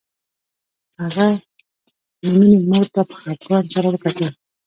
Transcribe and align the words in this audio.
هغه 1.01 1.27
د 2.21 2.23
مينې 2.37 2.57
مور 2.69 2.85
ته 2.93 3.01
په 3.09 3.15
خپګان 3.21 3.63
سره 3.73 3.87
وکتل 3.89 4.31